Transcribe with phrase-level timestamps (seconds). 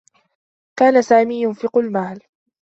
[0.79, 2.21] كان سامي ينفق المال.